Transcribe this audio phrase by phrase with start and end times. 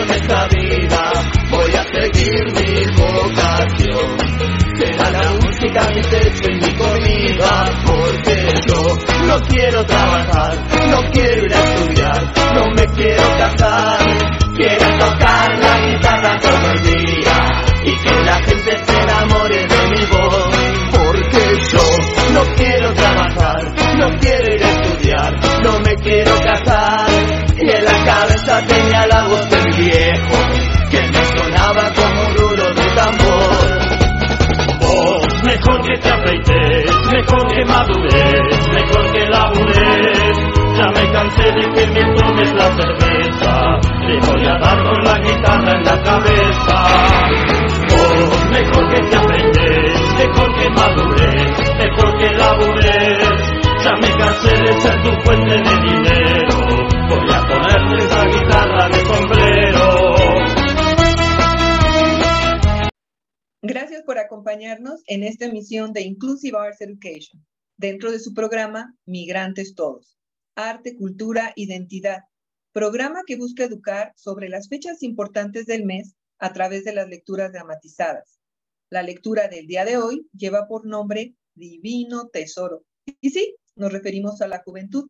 [0.00, 1.12] esta vida
[1.50, 4.16] voy a seguir mi vocación.
[4.78, 11.46] Será la música mi techo y mi comida, porque yo no quiero trabajar, no quiero
[11.46, 13.36] ir a estudiar, no me quiero
[37.62, 40.52] que mejor que labures.
[40.76, 45.18] Ya me cansé de que me tomes la cerveza, te voy a dar con la
[45.18, 46.76] guitarra en la cabeza.
[47.88, 53.52] Vos, mejor que te afeites, mejor que madures, mejor que labures.
[53.84, 56.58] Ya me cansé de ser tu fuente de dinero,
[57.08, 60.12] voy a ponerte esa guitarra de sombrero.
[63.64, 67.44] Gracias por acompañarnos en esta emisión de Inclusive Arts Education,
[67.82, 70.16] dentro de su programa Migrantes Todos,
[70.54, 72.20] Arte, Cultura, Identidad,
[72.72, 77.52] programa que busca educar sobre las fechas importantes del mes a través de las lecturas
[77.52, 78.38] dramatizadas.
[78.88, 82.84] La lectura del día de hoy lleva por nombre Divino Tesoro.
[83.20, 85.08] Y sí, nos referimos a la juventud.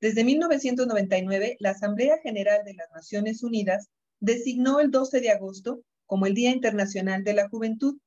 [0.00, 6.24] Desde 1999, la Asamblea General de las Naciones Unidas designó el 12 de agosto como
[6.24, 7.98] el Día Internacional de la Juventud,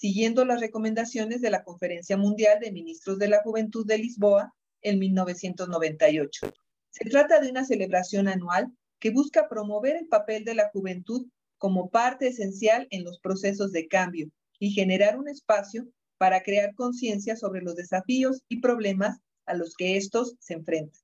[0.00, 4.98] siguiendo las recomendaciones de la Conferencia Mundial de Ministros de la Juventud de Lisboa en
[4.98, 6.54] 1998.
[6.88, 11.26] Se trata de una celebración anual que busca promover el papel de la juventud
[11.58, 15.86] como parte esencial en los procesos de cambio y generar un espacio
[16.16, 21.02] para crear conciencia sobre los desafíos y problemas a los que estos se enfrentan.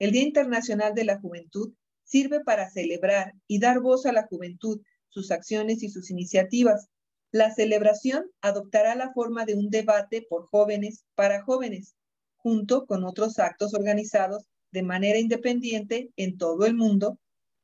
[0.00, 4.80] El Día Internacional de la Juventud sirve para celebrar y dar voz a la juventud
[5.10, 6.88] sus acciones y sus iniciativas.
[7.32, 11.94] La celebración adoptará la forma de un debate por jóvenes para jóvenes,
[12.36, 17.18] junto con otros actos organizados de manera independiente en todo el mundo,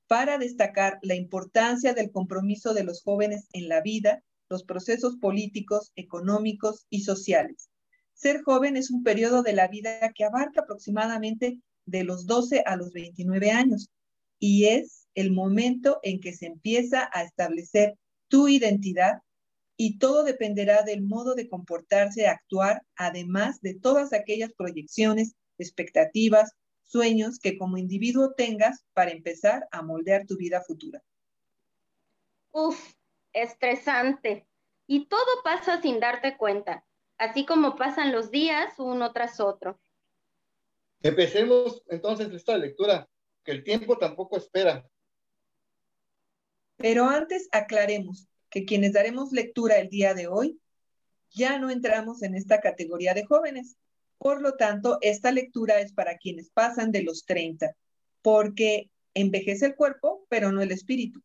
[0.06, 5.92] para destacar la importancia del compromiso de los jóvenes en la vida, los procesos políticos,
[5.96, 7.68] económicos y sociales.
[8.14, 12.74] Ser joven es un periodo de la vida que abarca aproximadamente de los 12 a
[12.76, 13.90] los 29 años
[14.38, 17.98] y es el momento en que se empieza a establecer
[18.28, 19.18] tu identidad
[19.81, 26.53] y todo dependerá del modo de comportarse, actuar, además de todas aquellas proyecciones, expectativas,
[26.83, 31.00] sueños que como individuo tengas para empezar a moldear tu vida futura.
[32.50, 32.93] Uf,
[33.33, 34.49] estresante.
[34.89, 36.84] Y todo pasa sin darte cuenta,
[37.16, 39.78] así como pasan los días uno tras otro.
[41.03, 43.09] Empecemos entonces esta lectura,
[43.45, 44.84] que el tiempo tampoco espera.
[46.78, 50.60] Pero antes aclaremos que quienes daremos lectura el día de hoy
[51.31, 53.76] ya no entramos en esta categoría de jóvenes.
[54.19, 57.76] Por lo tanto, esta lectura es para quienes pasan de los 30,
[58.22, 61.22] porque envejece el cuerpo, pero no el espíritu.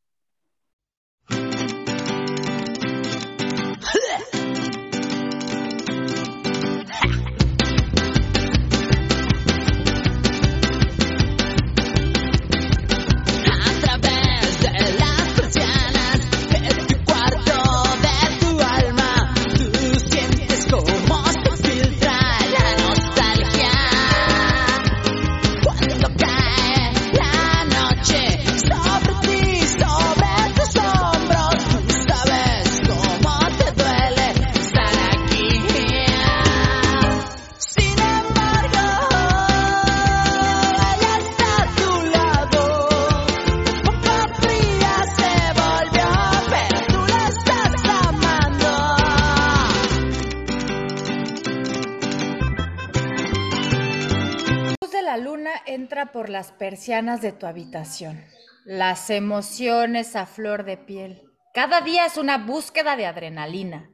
[56.14, 58.24] Por las persianas de tu habitación.
[58.64, 61.24] Las emociones a flor de piel.
[61.54, 63.90] Cada día es una búsqueda de adrenalina.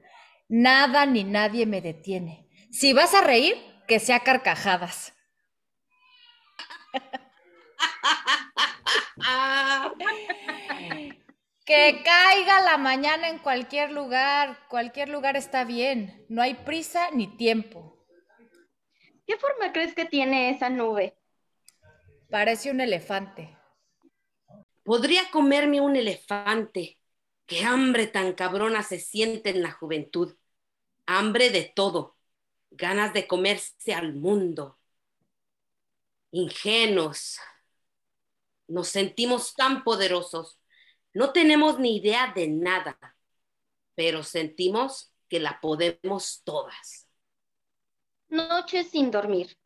[0.48, 2.48] Nada ni nadie me detiene.
[2.71, 3.56] Si vas a reír,
[3.88, 5.13] que sea carcajadas.
[11.66, 14.57] Que caiga la mañana en cualquier lugar.
[14.69, 16.25] Cualquier lugar está bien.
[16.27, 17.95] No hay prisa ni tiempo.
[19.27, 21.19] ¿Qué forma crees que tiene esa nube?
[22.30, 23.58] Parece un elefante.
[24.84, 27.00] Podría comerme un elefante.
[27.48, 30.36] Qué hambre tan cabrona se siente en la juventud.
[31.08, 32.16] Hambre de todo.
[32.70, 34.78] Ganas de comerse al mundo.
[36.31, 37.40] Ingenuos.
[38.68, 40.60] Nos sentimos tan poderosos.
[41.14, 43.00] No tenemos ni idea de nada,
[43.96, 47.08] pero sentimos que la podemos todas.
[48.30, 49.58] Noches sin dormir,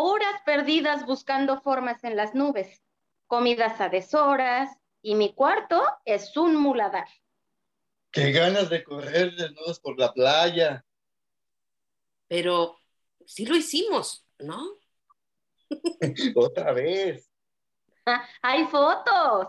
[0.00, 2.84] horas perdidas buscando formas en las nubes,
[3.26, 4.70] comidas a deshoras,
[5.02, 7.08] y mi cuarto es un muladar.
[8.12, 10.84] Qué ganas de correr desnudos por la playa.
[12.28, 12.78] Pero
[13.26, 14.62] sí lo hicimos, ¿no?
[16.36, 17.28] Otra vez.
[18.06, 19.48] Ah, ¡Hay fotos!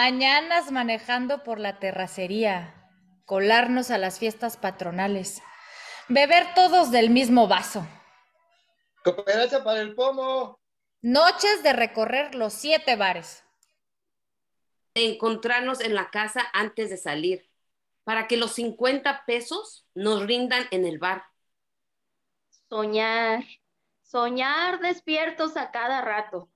[0.00, 2.72] Mañanas manejando por la terracería,
[3.24, 5.42] colarnos a las fiestas patronales,
[6.06, 7.84] beber todos del mismo vaso.
[9.02, 10.60] Cooperacha para el pomo.
[11.02, 13.42] Noches de recorrer los siete bares.
[14.94, 17.50] Encontrarnos en la casa antes de salir,
[18.04, 21.24] para que los 50 pesos nos rindan en el bar.
[22.68, 23.42] Soñar,
[24.02, 26.48] soñar despiertos a cada rato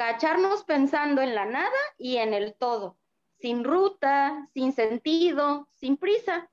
[0.00, 2.96] cacharnos pensando en la nada y en el todo,
[3.38, 6.50] sin ruta, sin sentido, sin prisa.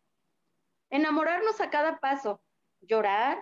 [0.89, 2.41] Enamorarnos a cada paso,
[2.81, 3.41] llorar,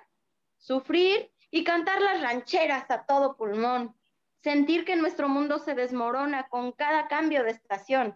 [0.60, 3.96] sufrir y cantar las rancheras a todo pulmón,
[4.44, 8.16] sentir que nuestro mundo se desmorona con cada cambio de estación.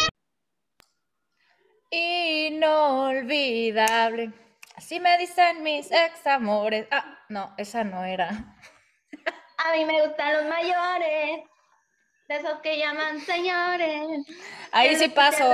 [1.91, 4.33] Inolvidable.
[4.75, 6.87] Así me dicen mis ex amores.
[6.89, 8.57] Ah, no, esa no era.
[9.57, 11.41] A mí me gustan los mayores,
[12.27, 14.25] de esos que llaman señores.
[14.71, 15.45] Ahí sí paso.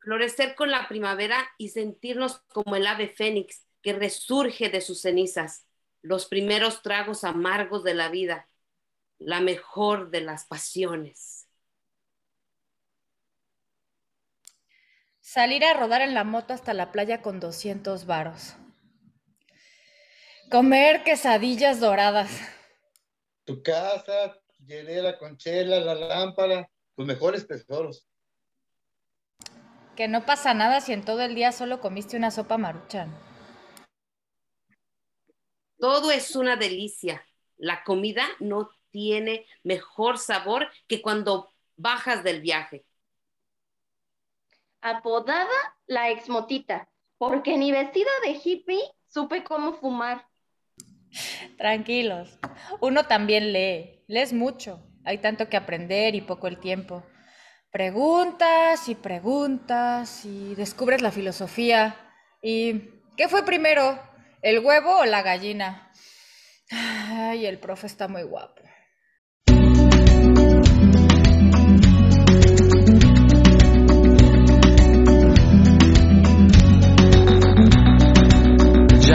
[0.00, 5.66] Florecer con la primavera y sentirnos como el ave fénix que resurge de sus cenizas.
[6.02, 8.46] Los primeros tragos amargos de la vida.
[9.18, 11.43] La mejor de las pasiones.
[15.24, 18.56] Salir a rodar en la moto hasta la playa con 200 varos.
[20.50, 22.30] Comer quesadillas doradas.
[23.44, 28.06] Tu casa, hielera con chela, la lámpara, tus mejores tesoros.
[29.96, 33.10] Que no pasa nada si en todo el día solo comiste una sopa maruchan.
[35.78, 37.26] Todo es una delicia.
[37.56, 42.84] La comida no tiene mejor sabor que cuando bajas del viaje
[44.84, 45.48] apodada
[45.86, 50.28] la exmotita, porque ni vestida de hippie supe cómo fumar.
[51.56, 52.38] Tranquilos,
[52.80, 57.02] uno también lee, lees mucho, hay tanto que aprender y poco el tiempo.
[57.70, 61.96] Preguntas y preguntas y descubres la filosofía.
[62.42, 63.98] ¿Y qué fue primero,
[64.42, 65.90] el huevo o la gallina?
[66.70, 68.62] Ay, el profe está muy guapo.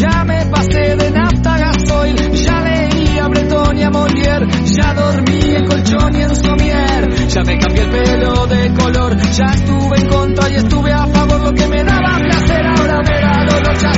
[0.00, 5.40] ya me pasé de nafta gasoil, ya leí a Breton y a Molière, ya dormí
[5.56, 10.08] en colchón y en somier, ya me cambié el pelo de color, ya estuve en
[10.08, 13.90] contra y estuve a favor, lo que me daba placer ahora me da dolor, ya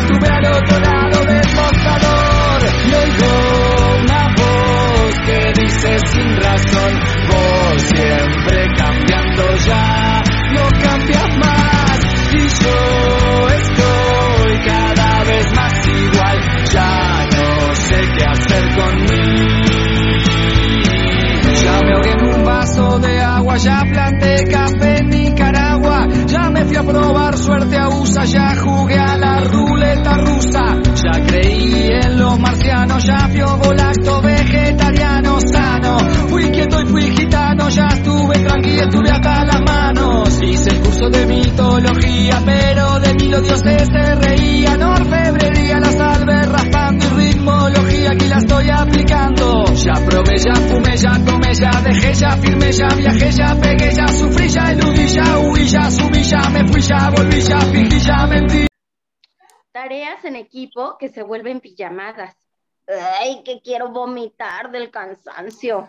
[43.40, 49.92] los dioses se reían, orfebrería, la salve raspando y ritmología, aquí la estoy aplicando, ya
[50.06, 54.48] probé, ya fumé, ya tomé, ya dejé, ya firmé, ya viajé, ya pegué, ya sufrí,
[54.48, 58.66] ya eludí, ya huí, ya subí, ya me fui, ya volví, ya fingí, ya mentí.
[59.72, 62.36] Tareas en equipo que se vuelven pijamadas.
[63.20, 65.88] Ay, que quiero vomitar del cansancio.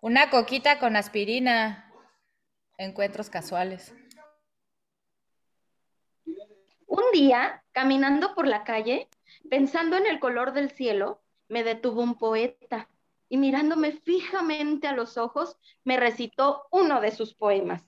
[0.00, 1.92] Una coquita con aspirina.
[2.78, 3.94] Encuentros casuales.
[6.92, 9.08] Un día, caminando por la calle,
[9.48, 12.88] pensando en el color del cielo, me detuvo un poeta
[13.28, 17.82] y mirándome fijamente a los ojos, me recitó uno de sus poemas,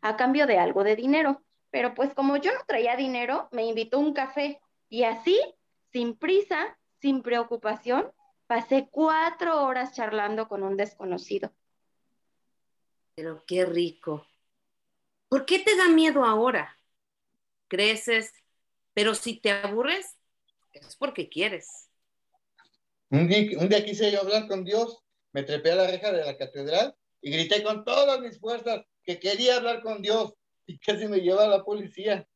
[0.00, 1.42] a cambio de algo de dinero.
[1.70, 5.40] Pero pues como yo no traía dinero, me invitó a un café y así,
[5.92, 8.10] sin prisa, sin preocupación,
[8.46, 11.52] pasé cuatro horas charlando con un desconocido.
[13.14, 14.26] Pero qué rico.
[15.28, 16.76] ¿Por qué te da miedo ahora?
[17.68, 18.32] Creces,
[18.94, 20.16] pero si te aburres,
[20.72, 21.88] es porque quieres.
[23.10, 26.24] Un día, un día quise yo hablar con Dios, me trepé a la reja de
[26.24, 30.34] la catedral y grité con todas mis fuerzas que quería hablar con Dios
[30.66, 32.26] y casi me lleva a la policía.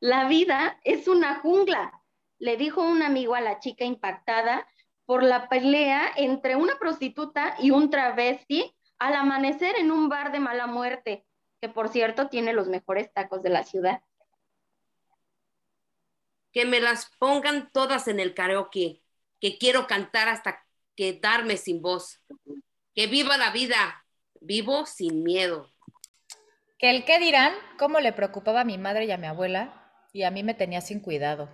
[0.00, 2.02] La vida es una jungla,
[2.38, 4.68] le dijo un amigo a la chica impactada
[5.06, 10.40] por la pelea entre una prostituta y un travesti al amanecer en un bar de
[10.40, 11.24] mala muerte,
[11.60, 14.02] que por cierto tiene los mejores tacos de la ciudad.
[16.56, 19.02] Que me las pongan todas en el karaoke,
[19.42, 20.64] que quiero cantar hasta
[20.96, 22.24] quedarme sin voz.
[22.94, 24.06] Que viva la vida,
[24.40, 25.70] vivo sin miedo.
[26.78, 30.22] Que el qué dirán, cómo le preocupaba a mi madre y a mi abuela, y
[30.22, 31.50] a mí me tenía sin cuidado.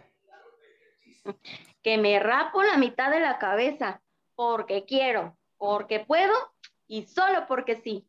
[1.82, 4.00] Que me rapo la mitad de la cabeza,
[4.36, 6.32] porque quiero, porque puedo
[6.86, 8.06] y solo porque sí.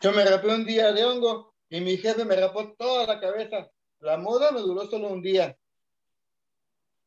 [0.00, 3.70] Yo me rapé un día de hongo y mi jefe me rapó toda la cabeza.
[4.00, 5.56] La moda me duró solo un día.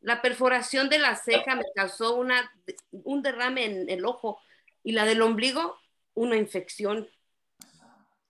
[0.02, 2.52] La perforación de la ceja me causó una,
[2.92, 4.40] un derrame en el ojo
[4.84, 5.78] y la del ombligo
[6.14, 7.10] una infección.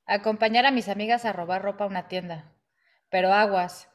[0.05, 2.53] Acompañar a mis amigas a robar ropa a una tienda.
[3.09, 3.89] Pero aguas,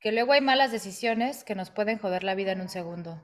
[0.00, 3.22] que luego hay malas decisiones que nos pueden joder la vida en un segundo.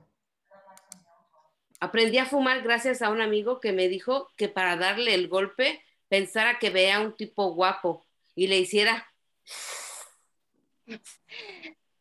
[1.80, 5.82] Aprendí a fumar gracias a un amigo que me dijo que para darle el golpe
[6.08, 9.06] pensara que vea a un tipo guapo y le hiciera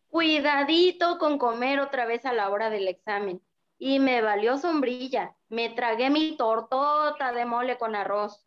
[0.10, 3.42] Cuidadito con comer otra vez a la hora del examen.
[3.80, 5.36] Y me valió sombrilla.
[5.50, 8.46] Me tragué mi tortota de mole con arroz.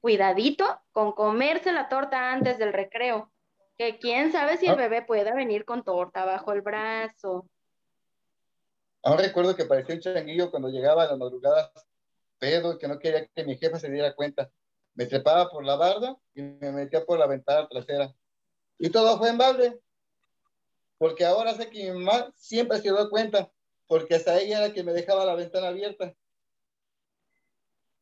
[0.00, 3.30] Cuidadito con comerse la torta antes del recreo.
[3.76, 7.48] Que quién sabe si el bebé pueda venir con torta bajo el brazo.
[9.02, 11.70] Aún recuerdo que parecía un changuillo cuando llegaba a las madrugadas
[12.38, 14.50] pedo y que no quería que mi jefe se diera cuenta.
[14.94, 18.12] Me trepaba por la barda y me metía por la ventana trasera.
[18.78, 19.80] Y todo fue en balde.
[20.98, 23.50] porque ahora sé que mi mamá siempre se dio cuenta,
[23.86, 26.14] porque hasta ella era la que me dejaba la ventana abierta.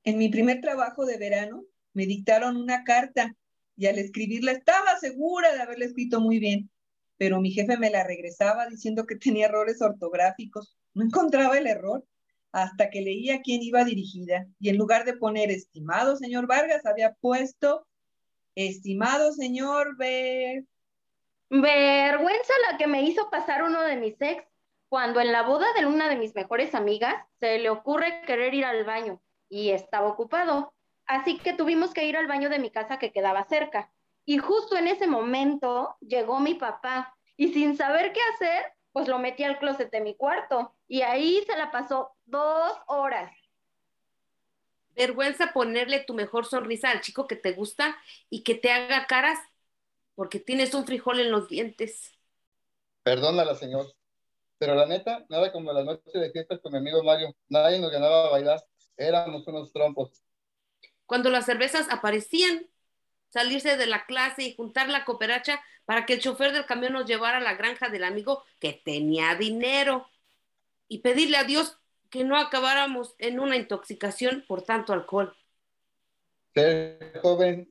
[0.04, 3.34] En mi primer trabajo de verano me dictaron una carta
[3.76, 6.70] y al escribirla estaba segura de haberla escrito muy bien,
[7.18, 10.76] pero mi jefe me la regresaba diciendo que tenía errores ortográficos.
[10.94, 12.04] No encontraba el error
[12.52, 16.86] hasta que leía a quién iba dirigida y en lugar de poner estimado señor Vargas
[16.86, 17.86] había puesto
[18.56, 20.64] estimado señor Ver.
[21.48, 24.44] Vergüenza la que me hizo pasar uno de mis ex
[24.88, 28.64] cuando en la boda de una de mis mejores amigas se le ocurre querer ir
[28.64, 30.72] al baño y estaba ocupado.
[31.06, 33.92] Así que tuvimos que ir al baño de mi casa que quedaba cerca.
[34.24, 39.18] Y justo en ese momento llegó mi papá y sin saber qué hacer, pues lo
[39.18, 43.35] metí al closet de mi cuarto y ahí se la pasó dos horas.
[44.96, 47.96] Vergüenza ponerle tu mejor sonrisa al chico que te gusta
[48.30, 49.38] y que te haga caras
[50.14, 52.12] porque tienes un frijol en los dientes.
[53.02, 53.94] Perdónala, señor.
[54.58, 57.36] Pero la neta, nada como la noche de fiestas con mi amigo Mario.
[57.48, 58.64] Nadie nos ganaba a bailar.
[58.96, 60.22] Éramos unos trompos.
[61.04, 62.66] Cuando las cervezas aparecían,
[63.28, 67.04] salirse de la clase y juntar la cooperacha para que el chofer del camión nos
[67.04, 70.08] llevara a la granja del amigo que tenía dinero
[70.88, 71.78] y pedirle a Dios
[72.16, 75.36] que no acabáramos en una intoxicación por tanto alcohol.
[76.54, 77.68] Ser joven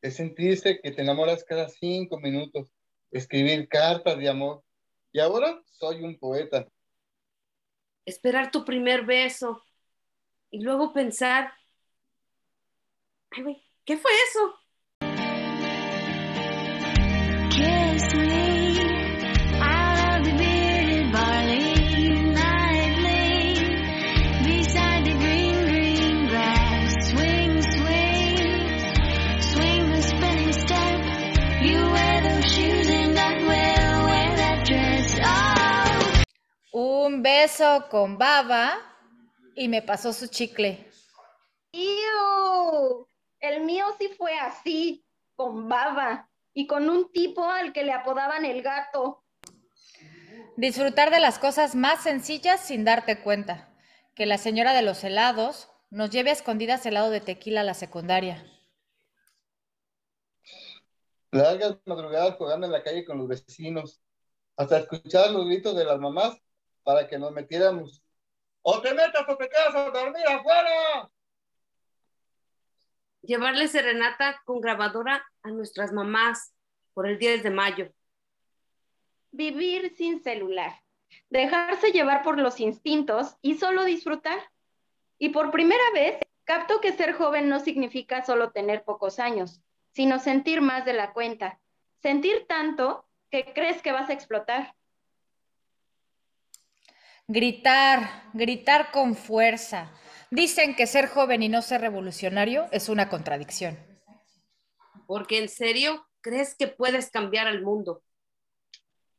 [0.00, 2.68] es sentirse que te enamoras cada cinco minutos,
[3.10, 4.62] escribir cartas de amor.
[5.10, 6.68] Y ahora soy un poeta.
[8.04, 9.60] Esperar tu primer beso
[10.52, 11.52] y luego pensar,
[13.32, 14.54] ay, güey, ¿qué fue eso?
[37.20, 38.78] Un beso con baba
[39.54, 40.90] y me pasó su chicle.
[41.70, 43.06] ¡Iu!
[43.38, 45.04] El mío sí fue así,
[45.36, 49.22] con baba y con un tipo al que le apodaban el gato.
[50.56, 53.68] Disfrutar de las cosas más sencillas sin darte cuenta.
[54.14, 57.74] Que la señora de los helados nos lleve a escondidas helado de tequila a la
[57.74, 58.46] secundaria.
[61.32, 64.00] Largas madrugadas jugando en la calle con los vecinos,
[64.56, 66.40] hasta escuchar los gritos de las mamás
[66.82, 68.02] para que nos metiéramos.
[68.62, 71.10] ¡O te metas o te quedas a dormir afuera!
[73.22, 76.54] Llevarle serenata con grabadora a nuestras mamás
[76.94, 77.92] por el 10 de mayo.
[79.30, 80.82] Vivir sin celular.
[81.28, 84.38] Dejarse llevar por los instintos y solo disfrutar.
[85.18, 89.60] Y por primera vez, capto que ser joven no significa solo tener pocos años,
[89.92, 91.60] sino sentir más de la cuenta.
[92.02, 94.74] Sentir tanto que crees que vas a explotar.
[97.32, 99.94] Gritar, gritar con fuerza.
[100.32, 103.78] Dicen que ser joven y no ser revolucionario es una contradicción.
[105.06, 108.02] Porque en serio, ¿crees que puedes cambiar al mundo?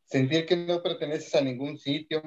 [0.04, 2.21] Sentir que no perteneces a ningún sitio,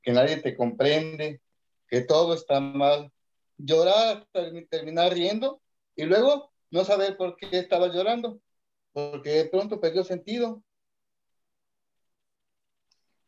[0.00, 1.42] que nadie te comprende,
[1.86, 3.12] que todo está mal.
[3.58, 5.60] Llorar hasta terminar riendo
[5.94, 8.40] y luego no saber por qué estabas llorando,
[8.90, 10.64] porque de pronto perdió sentido.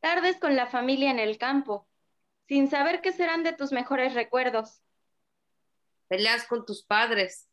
[0.00, 1.86] Tardes con la familia en el campo,
[2.48, 4.82] sin saber qué serán de tus mejores recuerdos.
[6.08, 7.46] Peleas con tus padres.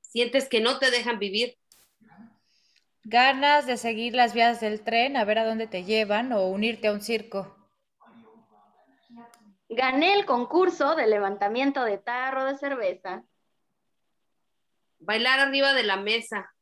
[0.00, 1.58] Sientes que no te dejan vivir.
[3.02, 6.86] Ganas de seguir las vías del tren a ver a dónde te llevan o unirte
[6.86, 7.56] a un circo.
[9.68, 13.24] Gané el concurso de levantamiento de tarro de cerveza.
[15.00, 16.54] Bailar arriba de la mesa.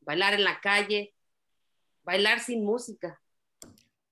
[0.00, 1.14] Bailar en la calle.
[2.02, 3.20] Bailar sin música.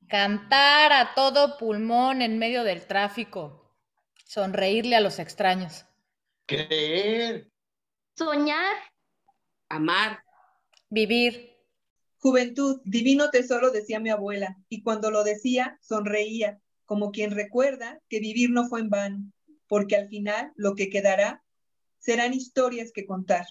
[0.08, 3.74] Cantar a todo pulmón en medio del tráfico.
[4.26, 5.86] Sonreírle a los extraños.
[6.46, 7.50] Creer.
[8.16, 8.76] Soñar.
[9.68, 10.22] Amar.
[10.90, 11.56] Vivir.
[12.18, 18.20] Juventud, divino tesoro, decía mi abuela, y cuando lo decía, sonreía, como quien recuerda que
[18.20, 19.32] vivir no fue en vano,
[19.66, 21.42] porque al final lo que quedará
[21.98, 23.46] serán historias que contar.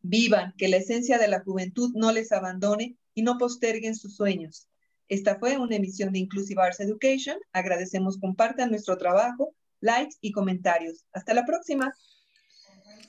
[0.00, 4.68] Vivan, que la esencia de la juventud no les abandone y no posterguen sus sueños.
[5.12, 7.36] Esta fue una emisión de Inclusive Arts Education.
[7.52, 11.04] Agradecemos compartan nuestro trabajo, likes y comentarios.
[11.12, 11.92] Hasta la próxima.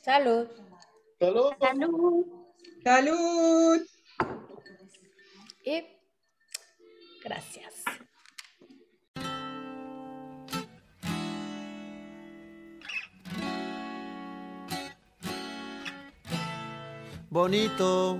[0.04, 0.50] Salud.
[1.18, 1.54] Salud.
[1.62, 2.26] Salud.
[2.84, 3.82] Salud.
[5.64, 5.84] Y
[7.24, 7.74] gracias.
[17.30, 18.20] bonito,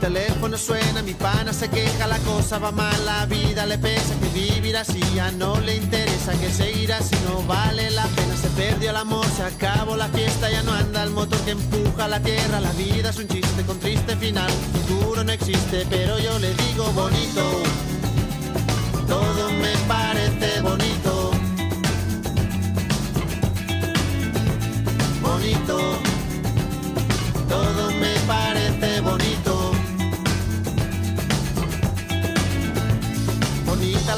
[0.00, 4.28] Teléfono suena, mi pana se queja, la cosa va mal, la vida le pesa, que
[4.28, 8.90] vivir así ya no le interesa, que seguir así no vale la pena, se perdió
[8.90, 12.60] el amor, se acabó la fiesta, ya no anda el motor que empuja la tierra,
[12.60, 16.84] la vida es un chiste con triste final, futuro no existe, pero yo le digo
[16.92, 17.62] bonito,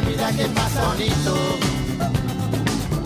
[0.00, 0.86] la vida que pasa.
[0.86, 1.34] Bonito.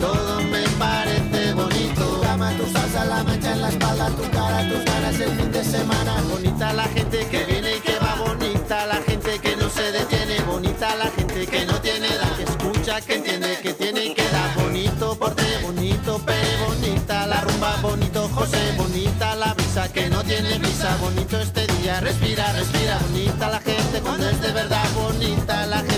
[0.01, 2.21] Todo me parece bonito.
[2.23, 5.65] Cama, tu salsa, la mancha en la espalda, tu cara, tus ganas el fin de
[5.65, 6.23] semana.
[6.31, 8.15] Bonita la gente que viene y que va.
[8.27, 10.41] Bonita la gente que no se detiene.
[10.43, 12.37] Bonita la gente que no tiene edad.
[12.37, 14.55] Que escucha, que entiende, que tiene y que da.
[14.57, 16.35] Bonito porte, bonito pe,
[16.67, 22.01] bonita la rumba, bonito José, bonita la brisa que no tiene prisa, bonito este día,
[22.01, 25.94] respira, respira, bonita la gente cuando es de verdad, bonita la gente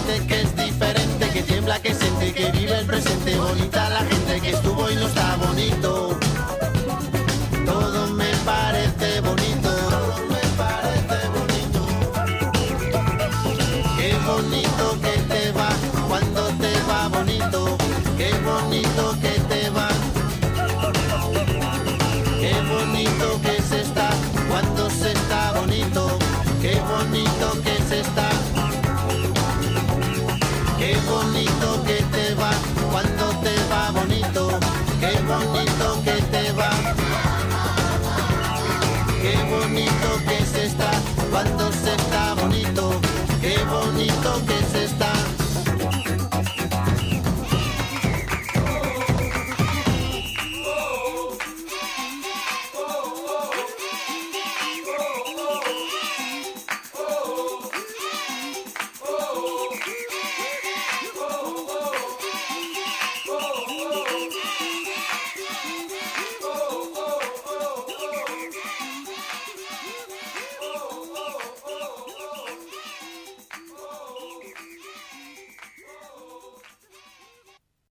[1.87, 4.76] que siente, que vive el presente, bonita la gente que estuvo